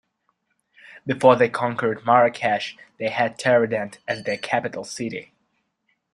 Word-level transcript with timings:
Before 1.05 1.35
they 1.35 1.47
conquered 1.47 2.03
Marrakech, 2.07 2.75
they 2.97 3.09
had 3.09 3.37
Taroudannt 3.37 3.99
as 4.07 4.23
their 4.23 4.35
capital 4.39 4.83
city. 4.83 5.31